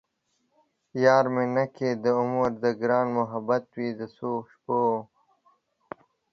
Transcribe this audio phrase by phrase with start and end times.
[1.03, 4.81] یار مې نه کئ د عمرو ـ د ګران محبت وئ د څو شپو